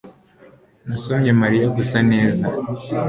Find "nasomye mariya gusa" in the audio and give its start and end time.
0.87-1.97